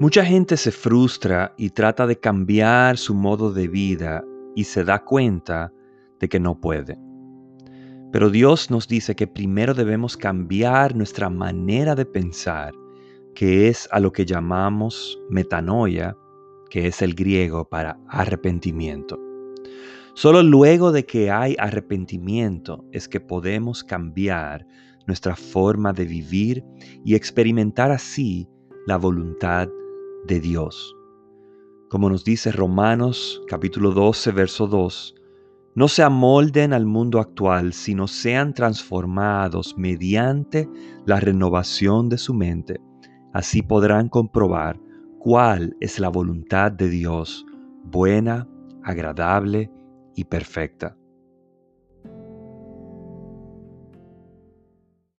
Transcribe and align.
Mucha 0.00 0.24
gente 0.24 0.56
se 0.56 0.72
frustra 0.72 1.52
y 1.58 1.68
trata 1.68 2.06
de 2.06 2.18
cambiar 2.18 2.96
su 2.96 3.14
modo 3.14 3.52
de 3.52 3.68
vida 3.68 4.24
y 4.56 4.64
se 4.64 4.82
da 4.82 5.04
cuenta 5.04 5.74
de 6.18 6.26
que 6.26 6.40
no 6.40 6.58
puede. 6.58 6.98
Pero 8.10 8.30
Dios 8.30 8.70
nos 8.70 8.88
dice 8.88 9.14
que 9.14 9.26
primero 9.26 9.74
debemos 9.74 10.16
cambiar 10.16 10.96
nuestra 10.96 11.28
manera 11.28 11.94
de 11.94 12.06
pensar, 12.06 12.72
que 13.34 13.68
es 13.68 13.90
a 13.92 14.00
lo 14.00 14.10
que 14.10 14.24
llamamos 14.24 15.20
metanoia, 15.28 16.16
que 16.70 16.86
es 16.86 17.02
el 17.02 17.14
griego 17.14 17.68
para 17.68 18.00
arrepentimiento. 18.08 19.20
Solo 20.14 20.42
luego 20.42 20.92
de 20.92 21.04
que 21.04 21.30
hay 21.30 21.56
arrepentimiento 21.58 22.86
es 22.90 23.06
que 23.06 23.20
podemos 23.20 23.84
cambiar 23.84 24.66
nuestra 25.06 25.36
forma 25.36 25.92
de 25.92 26.06
vivir 26.06 26.64
y 27.04 27.16
experimentar 27.16 27.90
así 27.90 28.48
la 28.86 28.96
voluntad 28.96 29.68
de 30.26 30.40
Dios. 30.40 30.96
Como 31.88 32.08
nos 32.08 32.24
dice 32.24 32.52
Romanos 32.52 33.42
capítulo 33.48 33.90
12, 33.90 34.32
verso 34.32 34.66
2, 34.66 35.14
no 35.74 35.88
se 35.88 36.02
amolden 36.02 36.72
al 36.72 36.86
mundo 36.86 37.20
actual, 37.20 37.72
sino 37.72 38.06
sean 38.06 38.54
transformados 38.54 39.76
mediante 39.78 40.68
la 41.06 41.20
renovación 41.20 42.08
de 42.08 42.18
su 42.18 42.34
mente. 42.34 42.80
Así 43.32 43.62
podrán 43.62 44.08
comprobar 44.08 44.80
cuál 45.18 45.76
es 45.80 46.00
la 46.00 46.08
voluntad 46.08 46.72
de 46.72 46.88
Dios, 46.88 47.46
buena, 47.84 48.48
agradable 48.82 49.70
y 50.16 50.24
perfecta. 50.24 50.96